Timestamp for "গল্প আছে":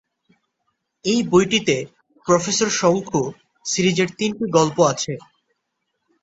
4.51-5.13